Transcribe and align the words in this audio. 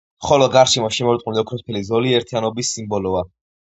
ხოლო 0.27 0.47
გარშემო 0.55 0.89
შემორტყმული 0.95 1.43
ოქროსფერი 1.43 1.85
ზოლი 1.93 2.19
ერთიანობის 2.23 2.77
სიმბოლოა. 2.77 3.29